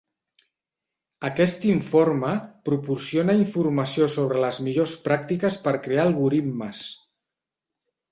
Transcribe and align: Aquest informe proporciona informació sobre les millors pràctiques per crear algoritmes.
Aquest 1.27 1.65
informe 1.73 2.31
proporciona 2.69 3.35
informació 3.41 4.07
sobre 4.13 4.41
les 4.45 4.59
millors 4.69 4.95
pràctiques 5.09 5.59
per 5.67 5.75
crear 5.85 6.07
algoritmes. 6.07 6.81